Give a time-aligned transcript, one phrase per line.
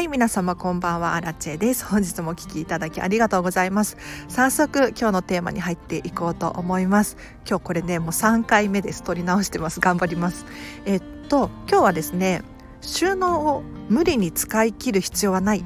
[0.00, 1.14] はい皆様こんばんは。
[1.14, 1.84] アラチェです。
[1.84, 3.98] 本日もお聞きいただきありがとうございます。
[4.28, 7.18] 早速今日のテーマに入っていこうと思います。
[7.46, 9.78] 今日これねもう3回目です取り直してます。
[9.78, 10.46] 頑張ります。
[10.86, 12.40] えっと今日はですね
[12.80, 15.62] 収納を無理に使い切る必要はない。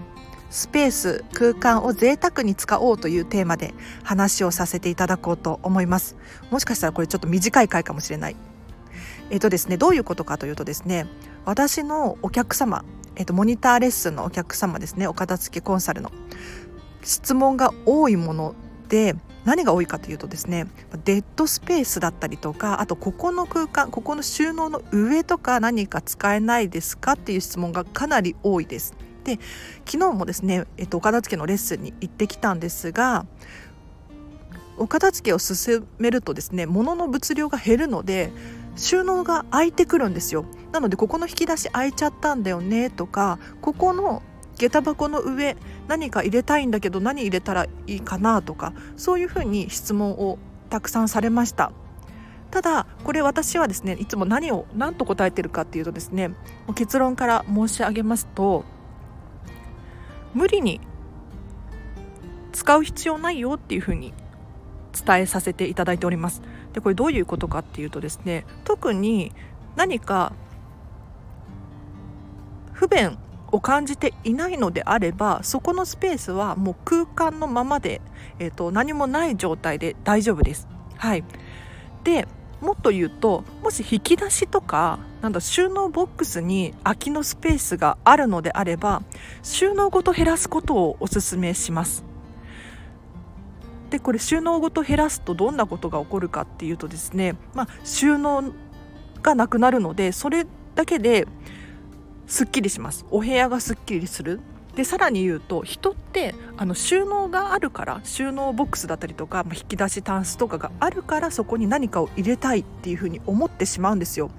[0.50, 6.16] スペース空間を贅沢に使おうというテーマで話をさせていただこうと思います。
[6.50, 8.36] もしかしたらこれちょっと短い回かもしれない。
[9.30, 11.06] えっとですねどういうことかというとですね
[11.44, 12.84] 私のお客様
[13.16, 16.10] えっと、モニターレッスンのお客様ですねお片付けコンサルの
[17.02, 18.54] 質問が多いもの
[18.88, 19.14] で
[19.44, 20.66] 何が多いかというとですね
[21.04, 28.94] デッドスペースだったりとかあとここの空間ここの収納の上とか何か使えないですかっていう質問がかなり多いです。
[29.24, 29.38] で
[29.86, 33.24] 昨日もですね、えっと、お片付けのレッスンに行ってきたんですが
[34.76, 38.30] お片付けを進めるとですね物の物量が減るので
[38.76, 40.44] 収納が空いてくるんですよ。
[40.72, 44.22] なのでここの引き出し開いちゃったんだよねとかここの
[44.56, 45.56] 下駄箱の上
[45.88, 50.38] 何か入れたいんだけど何入れたらいいかなとかそういうふうに質問を
[50.70, 51.72] たくさんされました。
[52.50, 56.34] ただこれ私はですねいつも何を何と答えてるかっていうとですね
[56.76, 58.64] 結論から申し上げますと
[60.34, 60.80] 無理に
[62.52, 64.14] 使う必要ないよっていうふうに
[65.04, 66.42] 伝えさせていただいております。
[66.74, 69.32] でこれどういうことかっていうとですね特に
[69.76, 70.32] 何か
[72.72, 73.16] 不便
[73.52, 78.02] を感じていないのであればそこのスペースはもう空間のままで、
[78.40, 80.66] えーと、何もない状態で大丈夫です。
[80.96, 81.24] はい、
[82.02, 82.26] で
[82.60, 89.02] もっと言うともし引き出しとかなんだ収納ボックスに空きのスペースがあるのであれば
[89.42, 92.13] 収納ごと減らすことをおすめします。
[93.94, 98.52] でこれ収納ごと減らすとどんなことが起こるかっていうとですね、まあ、収納
[99.22, 101.28] がなくなるのでそれだけで
[102.26, 103.06] すっきりします。
[103.12, 104.40] お部屋がすっきりする。
[104.74, 114.32] でさらに言うと人ってあの収納があるから収納ボックスだったりとか、まあ、引き出しタンスとかがあるからそこに何かを入れたいっていうふうに思ってしまうんですよ。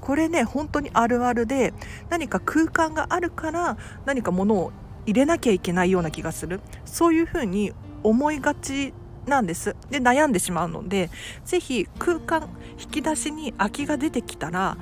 [0.00, 1.72] これね本当にあるあるで
[2.10, 4.72] 何か空間があるから何か物を
[5.04, 6.60] 入れなきゃいけないような気がする。
[6.84, 7.72] そういうふうに
[8.06, 8.94] 思いがち
[9.26, 9.76] なんです。
[9.90, 11.10] で悩んでしまうので
[11.44, 12.48] 是非空間
[12.78, 14.78] 引き出しに空きが出てきたら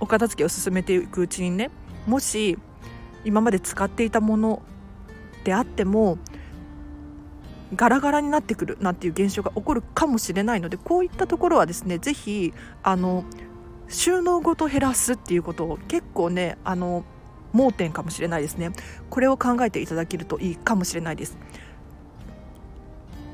[0.00, 1.70] お片付けを進めていくうちにね
[2.06, 2.58] もし
[3.24, 4.62] 今まで使っていたもの
[5.44, 6.18] であっても
[7.74, 13.24] ガラガラになってくるなんていう現象が起こるかもしれないのでこういったところはですね是非あの
[13.88, 17.04] 収納ごと減らすっていうことを結構ねあの
[17.52, 18.72] 盲点かもしれないですね。
[19.08, 21.38] これを考えていただけるといいかもしれないです。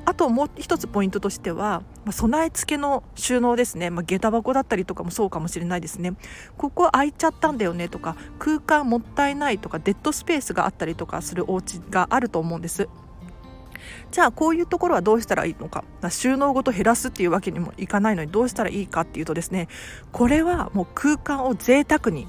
[0.05, 6.13] あともう一つポイントとしては、まあ、備え付けの収納ですね、まあ、下駄箱だったりとかもそうかもしれないですね。
[6.57, 12.89] ここ空いちゃったんだよねとか空間もったいないとかデッドスペースがあったりとかするお家があると思うんです。
[14.11, 15.83] じゃあこういうところはどうしたらいいのか。
[16.09, 19.67] 収納ごと減らすっていうわけにもいかないのにどうしたらいいかっていうとですね
[20.11, 22.27] これはもう空間を贅沢に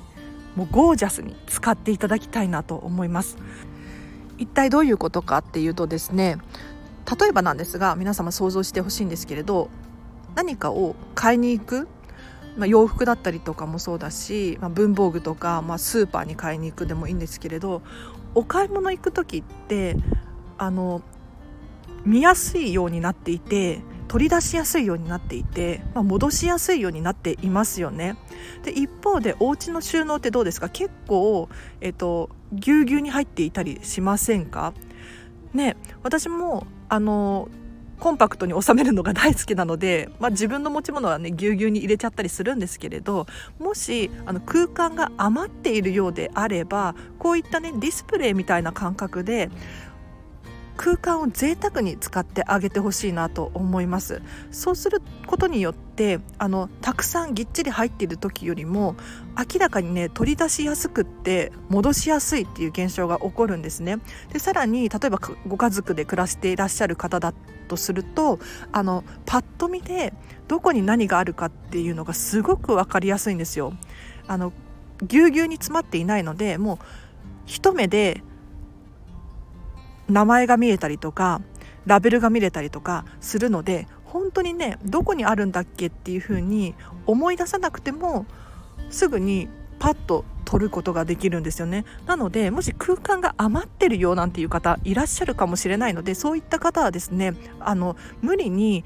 [0.56, 3.36] もうゴージャスに使っていただきたいなと思います。
[4.38, 6.38] 一体どういうことかっていうとですね
[7.18, 9.68] 例えばなんですが皆様想像してほしいんですけれど
[10.34, 11.88] 何かを買いに行く、
[12.56, 17.82] まあ、洋服だったりとかもそうだし、まあ、文房具とか、まあ、スーパーに買いに行くでもいいんですけれど
[18.34, 19.96] お買い物行く時って
[20.58, 21.02] あの
[22.04, 28.16] 見やすいようになっていて取り出しやすいようになっていて、まあ、戻しやすいようになっていますよね。
[28.62, 30.68] で一方でお家の収納ってどうですか？
[30.68, 31.48] 結構、
[31.80, 34.74] えっと、ぎゅうぎゅうに入っていたりしませんか？
[35.54, 37.48] ね私もあの
[38.00, 43.26] コンパクトに収めるのが大好きなので、まあ、自分の持ち物はねぎゅうぎゅうに入れちゃったりするんですけれど
[43.58, 49.48] もしあの空間が余っているようであればこういったねディスプレイみたいな感覚で
[50.76, 54.22] 空間を贅沢に使ってあげてほしいなと思います。
[54.50, 58.96] そうすることによってあのたくさんぎっちり入っている時よりも
[59.38, 63.98] 明らかにね取り出しやすくって戻しやすいっていう現象が起こるんですね。
[64.32, 67.32] でさらに例えばご家族で暮らしていらっしゃる方だ
[67.68, 68.38] とすると
[68.72, 70.12] あのパッと見で
[70.48, 73.72] どこに何があるかっていうのがすごく分かりやすいんですよ。
[74.26, 74.52] あの
[75.02, 76.78] ぎゅうぎゅうに詰まっていないのでもう
[77.46, 78.22] 一目で
[80.08, 81.40] 名前が見えたりとか
[81.86, 86.74] ラベルが見れたりとかするので本当にねどこにあるんだっけっていう風に
[87.06, 88.26] 思い出さなくても
[88.90, 89.48] すぐに
[89.78, 91.84] パッと取ることができるんですよね。
[92.06, 98.84] なのでもし空間が余ってるよなんていう方いらっしゃるかもしれないのでそういった方はですねあの無理に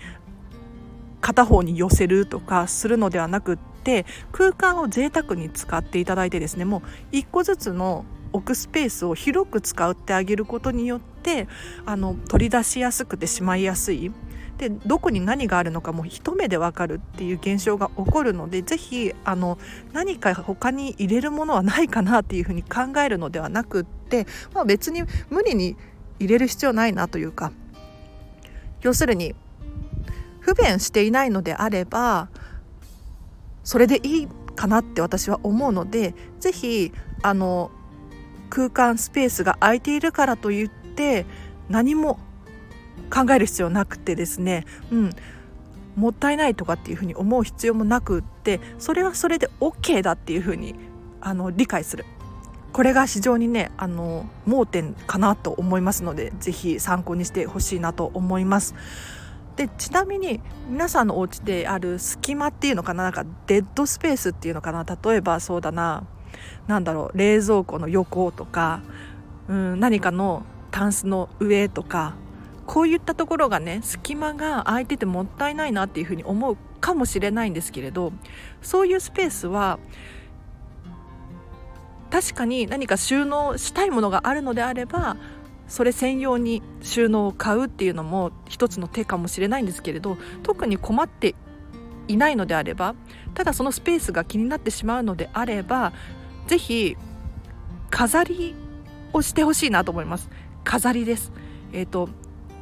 [1.20, 6.82] 片方に寄せるとかするのではなくって空間を贅沢に使っていただいてですねも
[7.12, 11.48] う1個ずつの置くスペースを広く使ってあげることによって
[11.86, 14.12] あの取り出しやすくてしまいやすい。
[14.58, 19.56] でどこに何があるのかも一目でわかるっていう現象が起こるので是非あの
[19.92, 25.76] 何か他に入れるものはないかなっていうふうに考えるのではなくって、まあ、別に無理に
[26.19, 27.52] 入れる必要ないなというか。
[28.82, 29.34] 要するに
[30.40, 32.28] 不便していないのであれば
[33.64, 36.92] それでいいかなって私は思うので是非
[37.22, 37.70] あの
[38.48, 41.26] 空間スペースが空いているからといって
[41.68, 42.18] 何も
[43.10, 45.10] 考える必要なくてですね、うん、
[45.96, 50.74] もったいないとかっていうふうに思う必要もなくってそれはそれで OK だっていうふうに
[51.20, 52.04] あの理解する
[52.72, 58.74] これが非常にねあの盲点かなと思いますので是非参考にしてほしいなと思います。
[59.56, 66.04] でちなみに皆さんのお家である隙間っていうのかななんかデッドスペースっていうのかな例えばそうだな
[66.67, 68.82] 何だろう冷蔵庫の横とか、
[69.49, 72.14] うん、何かのタンスの上とか
[72.67, 78.12] こういったところがね隙間が空いててもったいないなっていうふうに思うかもしれないんですけれど
[78.61, 79.79] そういうスペースは
[82.11, 85.17] 確かに何か収納したいものがあるのであれば
[85.67, 91.35] それ専用に収納を買うっていうのも一つの手かもしれないんですけれど特に困って
[92.08, 92.94] いないのであれば
[93.35, 95.93] ただそのスペースが気になってしまうのであれば
[96.48, 96.96] ぜひ
[97.90, 98.54] 飾り
[99.12, 100.28] をしてほしいなと思います。
[100.64, 101.30] 飾りです。
[101.72, 102.08] えっ、ー、と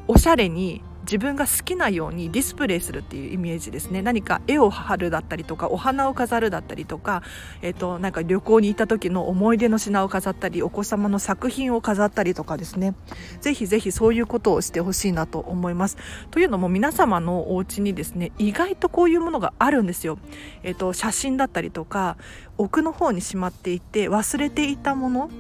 [0.09, 4.03] おしゃれに自分が好きなようにディスプレイするっていうイメージですね。
[4.03, 7.23] 何か絵を貼るだったりとかお花を飾るだったりとか、
[7.63, 12.95] えーと、なんか旅行に行った時の思い出の品を飾ったりお子様の作品を飾ったりとかですね。
[13.41, 15.97] ぜひぜひそういうことをしてほしいなと思います。
[16.33, 20.19] というのも皆様のお家にですね意外とこういうものがあるんですよ、
[20.65, 22.17] えーと写真だったりとか
[22.59, 25.31] 奥の方にしまっていて忘れていたもの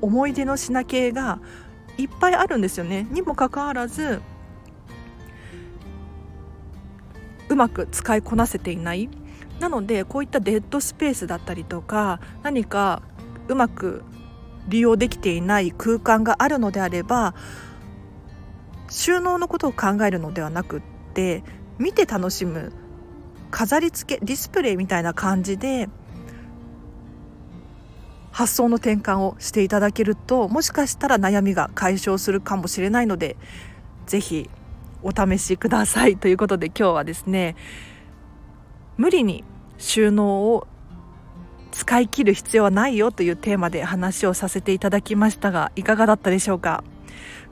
[0.00, 1.38] 思い出の品系が
[1.98, 3.06] いっぱいあるんですよね。
[3.10, 4.22] にもかかわらず
[7.52, 9.08] うまく使いこなせていない。
[9.60, 13.02] なのでこういったデッドスペースだったりとか何か
[13.46, 14.02] うまく
[14.66, 17.34] 利用できていない空間があるのであれば
[18.88, 20.82] 収納のことを考えるのではなくっ
[21.14, 21.44] て
[21.78, 22.72] 見て楽しむ
[23.52, 25.88] 飾り付けディスプレイみたいな感じで
[28.32, 33.36] 発想の転換をしていただけるともしかしたら悩みが解消するかもしれないので
[34.06, 34.50] 是非
[35.02, 37.56] お試しくださいということで今日はですね
[38.96, 39.44] 無理に
[39.78, 40.66] 収納を
[41.72, 46.84] 使い切る必要はないよというテーマで話をさせていただきましたがいかがだったでしょうか？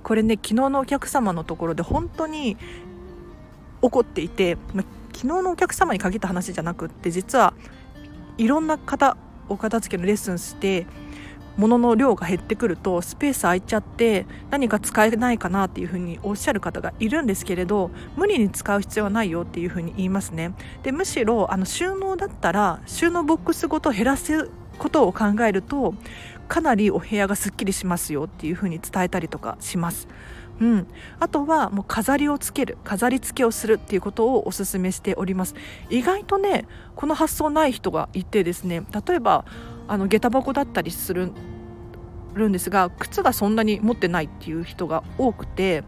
[0.02, 2.56] これね昨日のお客様のところで本当に
[3.82, 7.55] 怒っていて、ま、昨日のお客様に限った話じゃなくって実は
[8.37, 9.17] いろんな方
[9.49, 10.87] お片付けのレッスンして
[11.60, 20.54] 物の量が減ってくるとスペース空いちゃって何か使えないかなっていうふうにおっしゃる方がいるんですけれど無理に使う必要はないよっていうふうに言いますね。
[20.82, 25.94] でむしろあの収納だったら収納ボックスごと減らすことを考えると
[26.48, 30.08] かなりお部屋がすっきりしますよっていうふうに伝えたりとかします。
[30.60, 30.86] うん、
[31.18, 35.54] あとはもう飾りをつける飾り付けをするっていうことをおすすめしております。
[35.88, 36.66] 意外とね
[36.96, 39.46] この発想ない人がいてですね例えば
[39.91, 41.32] あの下駄箱だったりする
[42.37, 45.85] んですが靴がそんなに持ってないっていう人が多くて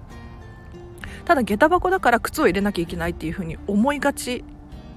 [1.25, 4.45] ただ下駄箱だから靴を入れなきゃいけないっていうふうに思いがち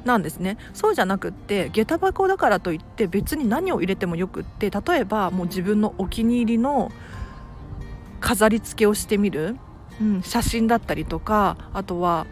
[0.04, 0.58] なんですね。
[0.74, 6.92] そうじゃなくって下駄箱だからといって別に何を入れてもよくって例えばもう自分のお気に入りの
[8.20, 9.56] 飾り付けをしてみる
[10.02, 12.26] うん、写真だったりとかあとは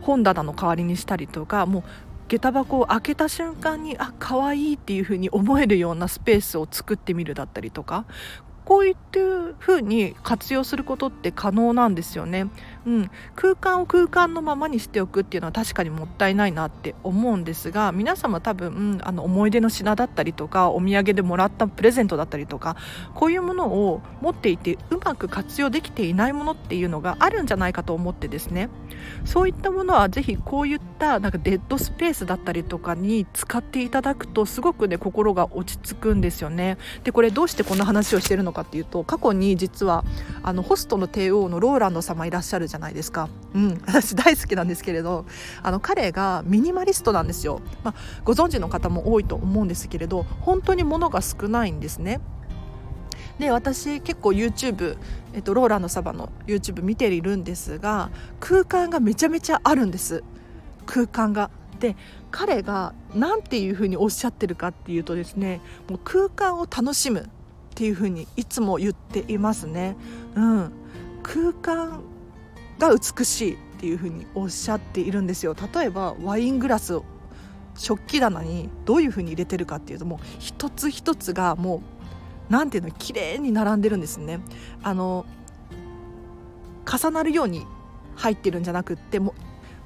[0.00, 1.84] 本棚の代わりにしたりとかもう
[2.34, 8.06] 下駄箱を開けた瞬間にあ可愛いっていう風に思えるようなスペースを作ってみるだったりとか
[8.64, 9.04] こういった
[9.58, 12.46] 風に活用することって可能なんですよね。
[12.86, 22.76] うん、空間を空間のままにしておくっていうのは確かにもったいないなって思うんですが皆様多分、うん、あの思い出の品だったりとかお土産でもらったプレゼントだったりとか
[23.14, 28.68] こういうものを持っていてうまく活用できていないものっていうのがあるんじゃないかと思ってですね
[29.24, 36.76] そういったものはぜひこういったなんかデッドスペースだったりとかに使っていただくとすごくね心が落ち着くんですよね。
[37.04, 40.04] でこれどうしてこんな話をしてるのかっていうと過去に実は
[40.42, 45.26] あのホストの帝王のローランド様いらっしゃるじゃないですか、うん、 私大好きなんですけれど
[45.62, 47.94] あの彼がミニマリストなんですよ、まあ、
[48.24, 52.20] ご存知の方も多いと思うんですけれど本当に物が少ないんですね。
[53.38, 54.96] で私結構 YouTube、
[55.32, 60.22] えっと、ローランドサバの YouTube 見ているんですが空間がめちゃめちゃあるんです。
[60.86, 61.50] 空間が。
[61.80, 61.96] で
[62.30, 67.28] 彼が何ていうふうにおっしゃってるかっていうとですねもう空間を楽しむ。
[67.74, 69.96] っていうふうにいつも言っていますね。
[70.36, 70.72] うん、
[71.24, 72.02] 空間
[72.78, 75.56] が美しいっていうふうにおっしゃっているんですよ。
[75.74, 77.04] 例えばワイングラスを
[77.76, 81.82] 食器棚にどういうふうに入れてるかっていうともう一つ一つがも
[82.48, 84.38] うなんていうの綺麗に並んでるんですね。
[84.84, 85.26] あの
[86.86, 87.66] 重なるように
[88.14, 89.34] 入ってるんじゃなくっても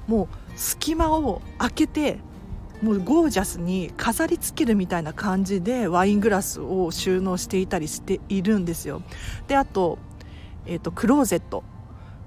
[0.05, 2.19] もう隙間を開けて
[2.81, 9.01] もうゴージャスに飾りつけるみたいな感じでワイングラスを収納していたりしているんですよ。
[9.47, 9.99] であと,、
[10.65, 11.63] えーと、クローゼット。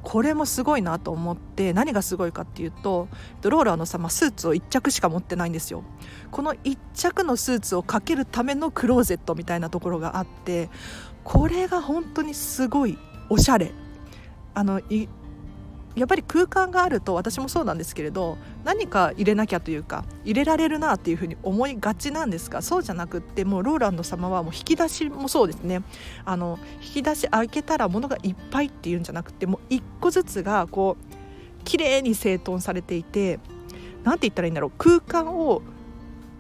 [0.03, 3.07] これもすごいなと思って何がすごいかっていうと
[3.45, 5.85] ローラーのさ、まあ、スーツを1着しか持ってないんですよ。
[6.33, 10.71] この1着のスーツをかけるためのクローゼットみたいなところがあって
[11.23, 12.99] これが本当にすごい
[13.31, 13.73] おしゃれ。
[14.55, 14.81] あの
[15.95, 25.83] やっぱり空間があると私もそうなんですけれど何か入れなきゃというか入れられるなっていうふうに思いがちなんですがそうじゃなくってもうローランド様はもう引き出しもそうですね
[26.25, 33.39] あの引き出し開けたら物がいっぱいっていうんじゃなくてもう一個ずつがこう綺麗に整頓されていて
[34.05, 35.63] 何て言ったらいいんだろう空間を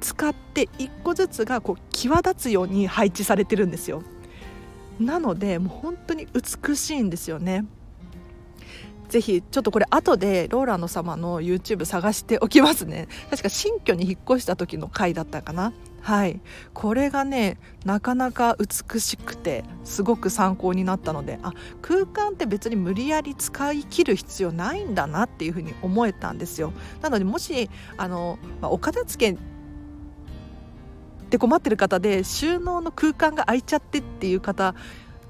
[0.00, 4.02] 使って一個ずつがこう際立つように配置されてるんですよ。
[4.98, 7.64] なのでもう本当に美しいんですよね。
[9.12, 13.08] ぜひちょっとこれ後でローランド様の YouTube 探しておきますね。
[13.28, 15.74] 確か新居に引っ越した時の回だったかな。
[16.00, 16.40] はい。
[16.72, 21.52] これがねなかなか美しくてすごく参考になったのであ
[21.82, 26.72] 空間って別に無理やり使い切る必要ないんだなっていうふうに思えたんですよ。
[27.02, 29.38] なのでもしあの、まあ、お片付け
[31.28, 34.74] で困ってる方で収納の空間が空いちゃってっていう方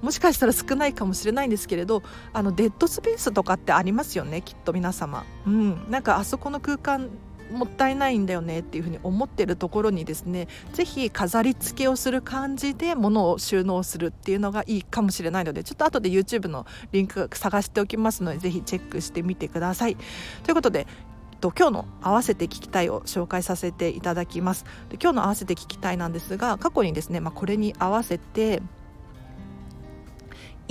[0.03, 5.25] もしかしたら少ないかもしれないんですけれどあのデッドスペースとかってありますよねきっと皆様。
[5.47, 7.11] うん、なんかあそこの空間
[7.53, 19.97] もったいないんだよねっていうふうに思ってるところにですね是非飾り付けをする感じで物を収納するっていうのがいいかもしれないのでちょっと後で YouTube のリンク探しておきますので是非チェックしてみてください。
[20.45, 20.87] ということで
[21.43, 28.63] と今日の合わせて聞きたいを紹介させていただきますで今日の合わせて聞きたいなんですが過去にですね、まあ、これに合わせて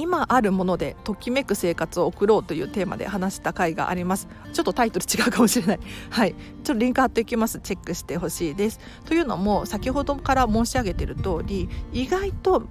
[0.02, 4.28] 今あるものでときめく生活を送ろうというテーマで話した回があります。
[4.52, 5.80] ちょっとタイトル違うかもしれない。
[6.10, 6.34] はい。
[6.34, 7.60] ちょっとリンク貼っておきます。
[7.60, 8.80] チェックしてほしいです。
[9.06, 12.64] というのも先ほどから申し上げている通り意外と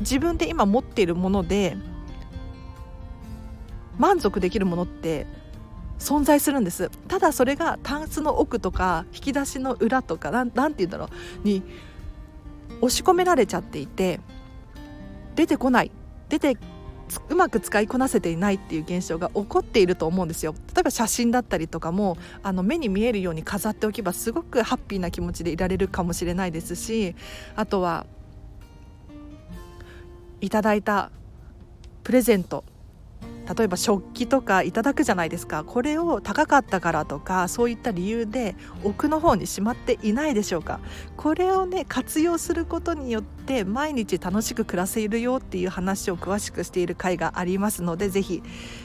[0.00, 1.76] 自分で今持っているもので
[3.98, 5.26] 満足できるものって
[5.98, 6.90] 存在するんです。
[7.08, 11.10] ただそれがタンスの奥とか引き出しの裏とかなんて言うんだろ
[11.44, 11.46] う。
[11.46, 11.62] に
[12.80, 14.18] 押し込められちゃっていて
[15.36, 15.90] 出てこない。
[16.30, 16.56] 出て
[17.28, 20.54] うまく使いこなせていないっていう現象が起こっていると思うんですよ。
[20.74, 27.16] 例えば写真だったりとかもあの目に見えるように飾っておけばすごくハッピーな気持ちでいられるかもしれないですし
[27.56, 28.06] あとは
[30.40, 31.10] いただいた
[32.04, 32.64] プレゼント
[33.56, 35.64] 例えば食器とかいただくじゃないですか。
[35.64, 38.54] これを高かったからとかそういった理由で
[38.84, 40.80] 奥の方にしまっていないでしょうか。
[41.16, 48.42] これをね活用することによって毎日楽しく暮らせるよっていう話を詳しくしている回がありますので是非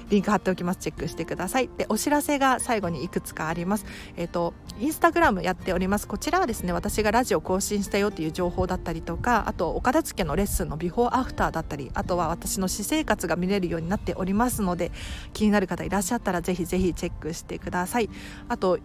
[0.10, 0.80] リンク貼っておきます。
[0.80, 1.70] チェックしてください。
[1.78, 3.86] でお知らせが最後にいくつかあります。
[4.18, 6.08] えっ、ー、とインスタグラムやっております。
[6.08, 14.92] こちらはですね私がラジオ更新したよっていう情報だったりとかあとお片付けのレッスンのビフォーアフターだったりあとは私の私生活が見れるようになっておりますので
[15.34, 18.10] 気になる方いらっしゃったらぜひぜひチェックしてください。
[18.48, 18.80] あと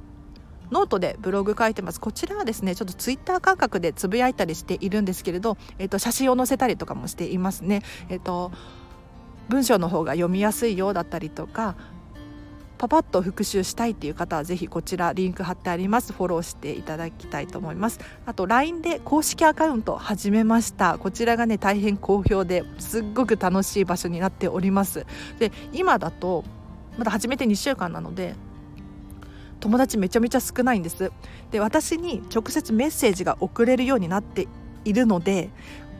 [0.70, 2.00] ノートでブログ書いてます。
[2.00, 7.82] こちらはですねちょっとツイッター感覚でつぶやいたりしているんですけれど、えー、と写真を載せたりとかもしていますね。
[8.08, 8.52] えっ、と
[9.50, 11.76] 文章の方が読みやすいようだったりとか
[12.78, 16.14] パパッと復習したいっていう方はぜひこちらリンク貼ってあります。
[16.14, 18.00] フォローしていただきたいと思います。
[18.24, 20.96] あと LINE で公式アカウント始めました。
[20.96, 25.04] こちらがね大変好評ですっごく楽しい場所になっております。
[25.38, 26.42] で今だと
[26.96, 28.34] まだ始めて2週間なので
[29.60, 31.12] 友達めちゃめちゃ少ないんです。
[31.50, 34.48] で私に直接メッセージが送れるようになって
[34.86, 35.50] いるので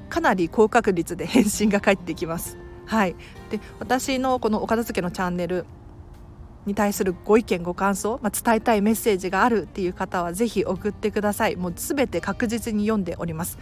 [0.09, 2.57] かなり高確率で返信が返ってきます。
[2.91, 3.15] はい。
[3.51, 5.65] で私のこのお片付けのチャンネル
[6.67, 11.55] に対するご意見ご感想、まあ、伝えたいメッセージがあるっていう方はぜひ送ってください。
[11.55, 13.59] もう全て確実に読んでおります。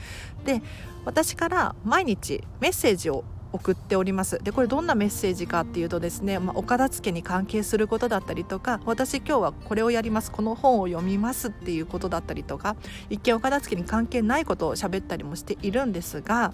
[0.46, 0.62] で
[1.04, 4.38] 私から毎日メッセージを送っております。
[4.42, 12.76] でこれどんなメッセージかっていうとですね、まあ、お片付けに関係することだったりとか私今日はこれをやりますこの本を読みますっていうことだったりとか
[13.08, 16.52] 一見お片付けに関係ないことを喋ったりもしているんですが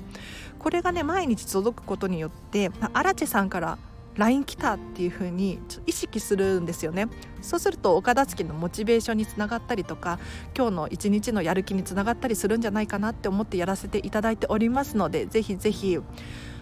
[0.65, 3.77] これがね毎日届くことによって荒地さんから
[4.17, 7.09] LINE 来たっていう風に意識するんですよね。
[7.43, 10.19] そうするとお片付けのモチベーションにつながったりとか
[10.57, 15.99] 今日の一日のやる気につながったりするんじゃないかなって思ってやらせていただいておりますのでぜひぜひ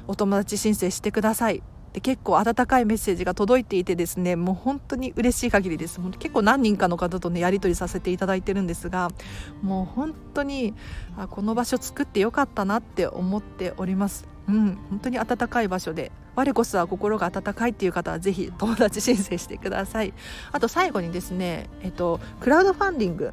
[0.09, 1.63] お友達申請してください。
[1.93, 6.01] で結構温かいメッセージが届いていてですねもう本当に嬉しい限りです。
[6.19, 9.11] 結構何人かの方とねやり取りさせていただいてるんですが
[9.63, 10.75] もう本当に
[11.19, 14.27] あこの場所作ってよかったなって思っております。
[14.49, 20.15] うん本当に温かい場所で我こそは心が温かいっていう方はぜひ友達申請してください。
[20.51, 23.33] あと最後にですねえっとクラウドファンディング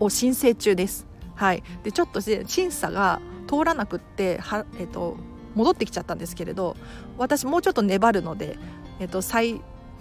[0.00, 1.06] を申請中です。
[1.36, 1.62] はい。
[1.84, 5.16] でちょっと審査が通らなくってはえっと
[5.60, 6.74] 戻ってきちゃったんですけれど
[7.18, 8.56] 私もうちょっと粘るので、
[8.98, 9.60] えっと、再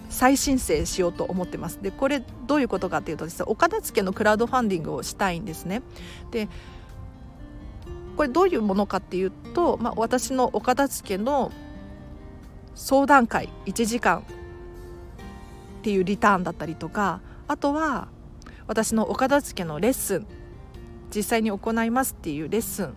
[0.10, 1.82] 再申請しようと思ってます。
[1.82, 5.82] でこれどういうことかっていうとですねお片付けのクラウドファンディングをしたいんですね。
[6.32, 6.48] で
[8.16, 11.52] これどういうものかっていうと、まあ、私のお片付けの
[12.76, 14.20] 相談会1時間
[15.80, 18.10] っていうリターンだったりとかあとは
[18.68, 20.28] 私のお片付けのレッスン
[21.16, 22.94] 実際に行いますっていうレッスン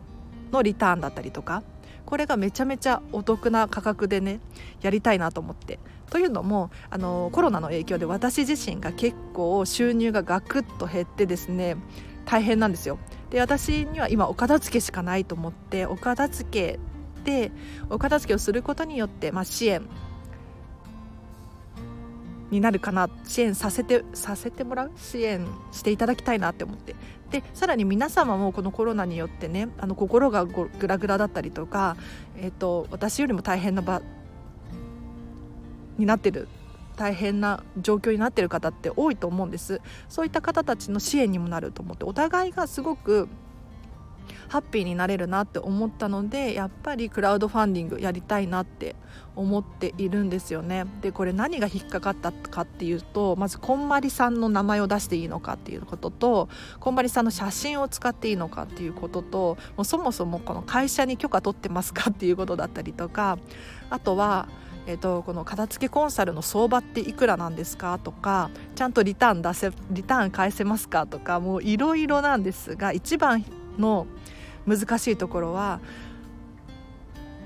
[0.50, 1.62] のリターンだったりとか
[2.06, 4.40] これがめちゃめちゃお得な価格でね
[4.80, 5.78] やりたいなと思って。
[6.10, 11.76] というのもあのコロナの影響で私自身が結構収入がガクッと減ってですね
[12.26, 12.98] 大変なんですよ。
[13.30, 16.78] で私には今お片付けしかないと思ってお片付け
[17.24, 17.50] で
[17.88, 19.88] お片付けをすることによって、まあ、支援
[22.50, 24.92] になるかな支援させてさせてもらう？
[24.96, 26.94] 支援していただきたいなって思って
[27.32, 31.96] でさらに皆様もこのコロナによってねあの心がグラグラだったりとか、
[32.36, 34.02] えーと、私よりも大変な場
[35.96, 36.46] になってる
[36.96, 39.80] 大変な状況になってる方って多いと思うんです。
[40.10, 43.28] そういった方たちの支援にもなると思ってお互いがすごく
[44.48, 48.96] ハッピーになれるなって思ったのでやっぱりクラウドファンディングやりたいなって
[49.34, 50.84] 思っているんですよね。
[51.00, 56.48] でこれ何が引っかかったかっていうとまずこんまりさんの名前を出していいのかっていうことと
[56.80, 63.38] こんまりさんの写真を使っていいのかっていうことともうそもそもこの会社に許可取ってますかっていうことだったりとか
[63.90, 64.48] あとは
[64.86, 73.44] えーと、この片付けコンサルの相場っていくらなんですかとかちゃんとリターン出せリターン返せますかとかもういろいろなんですが一番
[73.78, 74.06] の
[74.66, 75.80] 難しいところは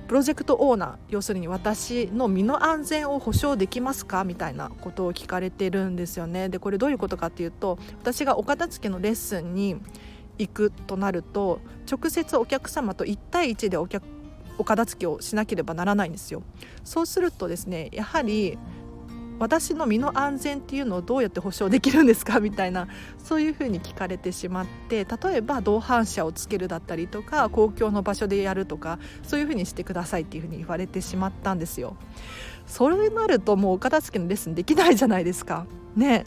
[0.06, 6.48] プロジェクトオーナー要するに私の身の安全を保証できますかみたいなことを聞かれてるんですよね。
[6.48, 9.76] でこれどういうことかっていうと私がお片付けのレッスンに
[10.38, 11.60] 行くとなると
[11.90, 14.04] 直接お客様と1対1でお客
[14.58, 16.42] お片付けをしなければならないんですよ。
[16.84, 18.58] そうするとですねやはり
[19.38, 22.40] 私の身の安全っていうのをどうやって保証できるんですか？
[22.40, 31.96] みたいなそういうふうに聞かれてしまって例えば同伴者をつけるだったりとか公共の場所でやるとかそういうふうにしてくださいっていうふうに言われてしまったんですよ。
[32.66, 35.66] それになるともうお片付けのレッスンできないじゃないですか。
[35.94, 36.24] ね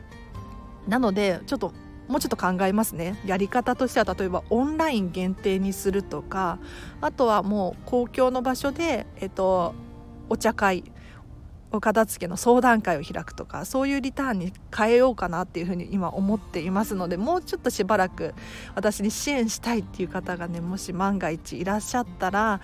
[0.88, 1.74] なのでちょっと
[2.08, 6.58] もうちょっと考えますねやり方としては例えばオンライン限定にするとか
[7.02, 9.76] あとはもう公共の場所で、えっと、
[10.28, 10.84] お茶会
[11.72, 18.34] お片付けの相談会を開くとかそういうリターンに変えようかなっていうふうに今思っていますのでもうちょっとしばらく
[18.76, 22.62] 私に支援したいっていう方がねもし万が一いらっしゃったら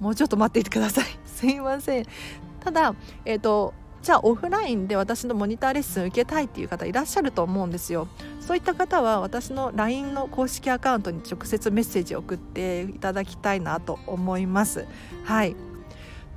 [0.00, 1.04] もうちょっと待っていてください。
[1.26, 2.06] すいません。
[2.60, 2.94] ただ
[3.24, 8.08] えっ、ー、とじゃあオフラインで私のモニターレッスン受けたいっていう方いらっしゃると思うんですよ。
[8.40, 14.86] そういった方は私の LINE の公式アカウントに直接メッセージを送っていただきたいなと思います。
[15.24, 15.56] はい。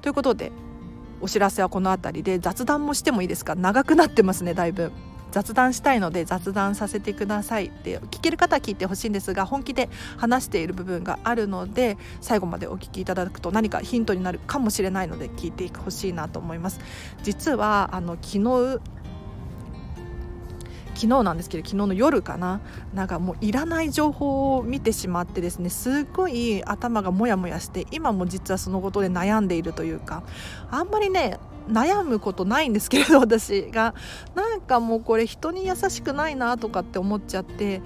[0.02, 0.52] ということで
[1.22, 3.56] お知らせはこの辺りで雑談もしてもいいですか？
[3.56, 4.92] 長くなってますねだいぶ。
[5.32, 7.68] 雑談したいので雑談させてください。
[7.68, 16.82] って聞ける方は聞いてほしいんですが本気で話している部分があるので最後までお聞きいただくと何かヒントになるかもしれないので聞いてほしいなと思います。
[17.24, 18.82] 実はあの昨日
[21.02, 22.62] 昨日なんですけど昨日の夜かな。
[22.94, 30.22] なんかもういらない情報を見てしまってですねすっごい頭がモヤモヤして今も実はそのことで悩んでいるというか
[30.70, 33.96] あんまりね悩むことないんですけれど私が。
[34.36, 37.82] なんかもうこれ人に優しくないなとかって思っちゃって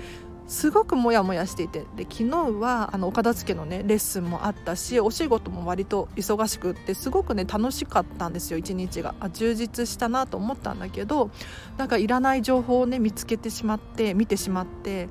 [0.47, 9.15] すごくモヤモヤしていてで昨日はあのお片付けのねレッスンもあったしお仕事も割と忙しくってすごくね楽しかったんですよ一日が。
[9.19, 11.31] あ充実したなと思ったんだけど
[11.77, 15.09] なんかいらない情報をね見つけてしまって見てしまって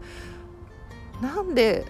[1.20, 1.84] なんで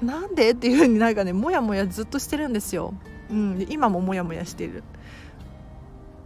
[0.00, 2.94] なんでっていう風になんかねモヤモヤずっとしてるんですよ、
[3.30, 4.84] うん、今もモヤモヤしてる。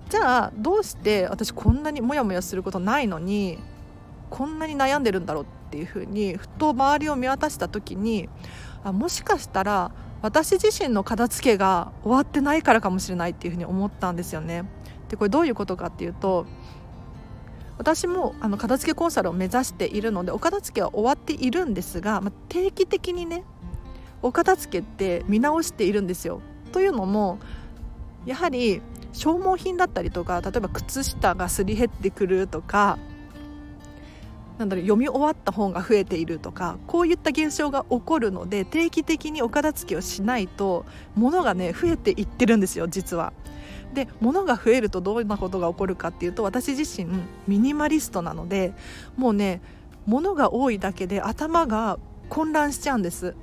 [0.09, 3.59] じゃあどうして私こんなにモヤモヤすることないのに
[4.31, 8.31] こんなに悩んでるんだろうってっていうふうにふと周りを見渡した時に
[8.83, 14.65] あもしかしたら私自身の片付けが終わってないからかもしれないっていうふうに思ったんですよね。
[15.11, 16.47] でこれどういうことかっていうと
[17.77, 23.45] 私もあの片付けコンサルを目指しているのでお片付けは終わっているんですが、まあ、定期的にね
[24.23, 26.41] お片付けって見直しているんですよ。
[26.73, 27.39] というのも
[28.25, 28.81] やはり
[29.13, 32.99] 消耗品だったりとか例えば靴下がすり減ってくるとか
[34.59, 43.33] なんだろう読み終わった本が増えているとかこういった現象が起こるので定期的にお片付けをしないと物がね増えていってるんですよ実は。
[43.93, 47.09] で物が増えるとどんなことが起こるかっていうと私自身
[47.47, 48.75] ミニマリストなので
[49.17, 49.63] もうね
[50.07, 53.35] 物が多いだけで頭が混乱しちゃうんです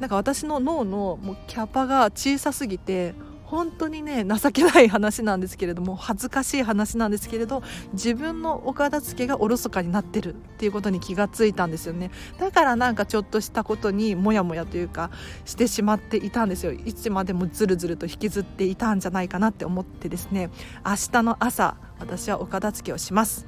[0.00, 3.14] なんか私の脳のもうキャパが小さすぎて
[3.50, 7.62] 本当にね情けない話なんですけれども恥ずかしい話なんですけれど
[7.94, 12.10] 自分のお片付けがおろそかになってるっていうことに気がついたんですよね。
[12.38, 15.10] だからなんかちょっとしたことにモヤモヤというか
[15.46, 16.72] してしまっていたんですよ。
[16.72, 20.50] いつまでもずるずると引きずっていたんじゃないかなって思ってですね。
[20.84, 23.46] 明日の朝私はお片付けをします。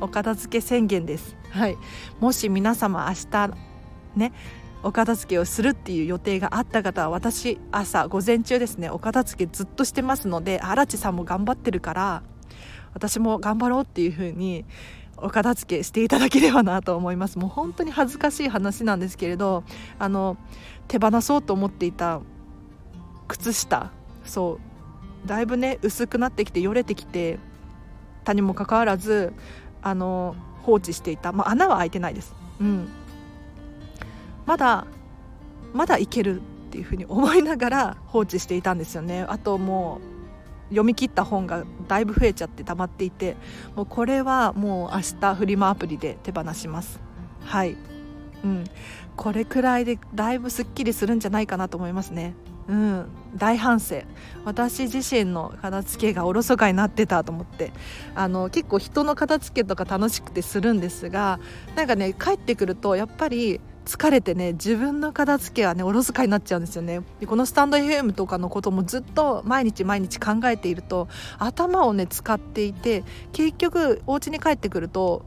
[0.00, 1.36] お片付け宣言です。
[1.50, 1.76] はい。
[2.18, 3.54] もし皆様明日
[4.16, 4.32] ね
[4.82, 12.22] お片付けをするっていう予定があった方は私朝午前中ですねお片付けずっとしてますので荒地さんも頑張ってるから
[12.94, 14.64] 私も頑張ろうっていう風に
[15.18, 17.38] お片付けしていただければなと思います。
[17.38, 19.64] もう本当に恥ずかしい話なんですけれど
[19.98, 20.36] あの
[20.88, 22.20] 手放そうと思っていた
[23.28, 23.90] 靴下
[24.24, 24.58] そ
[25.24, 27.38] うだいぶね薄くなってきてよれてきて
[28.24, 29.32] たにもかかわらず
[29.82, 32.88] あの放置していた、まあ、穴は開いてないです、うん、
[34.46, 34.86] まだ
[35.74, 39.24] まだいけるっていうふうに思いながら 放置していたんですよね。
[39.28, 40.00] あとも
[40.70, 43.36] う読み切った本がだいぶ増えちゃって溜まっていて
[43.76, 47.00] もうこれはもう明日フリマアプリで手放します。
[47.44, 47.76] はい。
[48.44, 48.64] うん。
[49.16, 52.34] これくらいでだいぶすっきりするんじゃないかなと思いますね。
[52.68, 53.06] うん、
[53.36, 54.02] 大反省。
[54.44, 57.72] 私自身の片付けがおろそかになってたと思って。
[58.14, 61.38] あの結構人の片付けとか楽しくてするんですが
[61.76, 67.00] なんかね帰ってくるとやっぱり疲れてね自分の片付けはねおろそかになっちゃうんですよね。
[67.20, 75.24] でこのスタンド FM とかのこともずっと毎日毎日考えていると頭をね使っていて結局お家に帰ってくると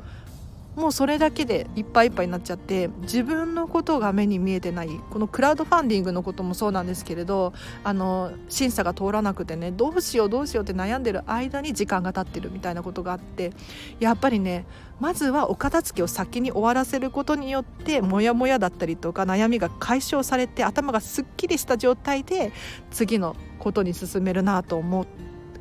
[0.76, 7.54] もうそれだけでいっぱいいっぱいになっちゃって自分のことが目に見えてないこのクラウドファンディングのこともそうなんですけれど
[7.84, 13.52] あの審査が通らなくてねどうしようどうしようって悩んでる間に時間が経ってるみたいなことがあって
[14.00, 14.66] やっぱりね
[15.00, 22.52] まずはお片付けを先に終わらせることによってモヤモヤだったりとか悩みが解消されて頭がすっきりした状態で
[22.92, 25.06] 次のことに進めるなと思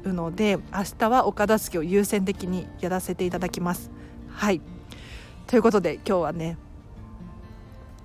[0.04, 3.90] うので明日はお片付けを優先的にやらせていただきます。
[4.28, 4.60] はい
[5.48, 6.58] ということで今日はね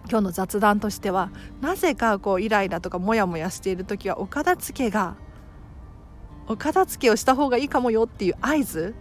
[0.09, 1.29] 今日の雑談としては
[1.61, 5.15] なぜかこうイライラとかモヤモヤしている時はお片付けが
[6.47, 8.95] お片付けをした方がいいかもよっていう合図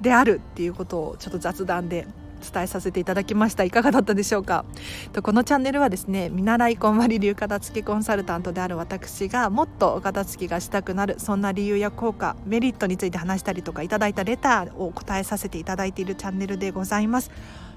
[0.00, 2.08] であるっていうことをちょっと雑談で
[2.44, 3.64] 伝えさせていただきました。
[3.64, 4.64] いかがだったでしょうか？
[5.12, 17.30] とこのチャンネルはですね見習いこんまり流片付けコンサルタントである私がもっとお片付けがしたくなるそんな理由や効果メリットについて話したりとかいただいたレターを答えさせていただいているチャンネルでございます。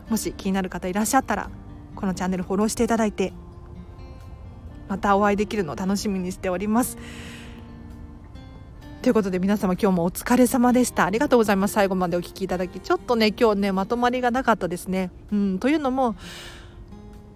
[0.09, 1.49] もし気になる方いらっしゃったら
[1.95, 3.33] このチャンネルフォローしていただいて
[4.87, 6.97] またお会いできるのを楽しみにしております。
[9.07, 16.17] ということで皆様今日もお疲れ様でしたありがとうございます最後までお聴きいただきちょっとね今日ねまとまりがなかったですねうんというのも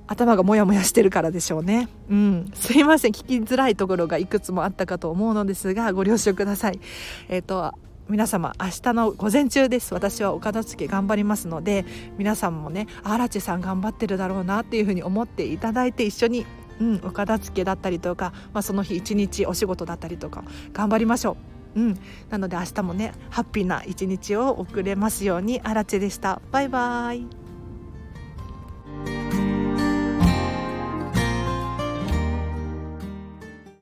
[0.06, 1.88] 頭がモヤモヤしてるからでしょうね。
[2.10, 2.52] うん。
[2.54, 3.12] すいません。
[3.14, 6.82] 聞きづらいところがいくつもあったかと思うのですが、ご了承ください。
[7.30, 7.74] えっ、ー、と、
[8.10, 9.94] 皆様、明日の午前中です。
[9.94, 11.86] 私はお片付け頑張りますので、
[12.18, 16.46] 皆さんもね、荒地さん頑張ってるだろうなっていうふうに思っていただいて一緒に
[16.82, 21.51] うん、お片付けだったりとか、まあ、その日一日お仕事だったりとか頑張りましょう。
[21.76, 26.42] うん、なので明日もねハッピーな一日を送れますようにあらちでした。
[26.52, 27.40] バイバイ。